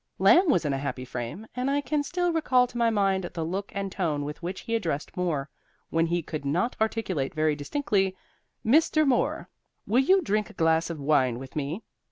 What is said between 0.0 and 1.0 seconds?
Lamb was in a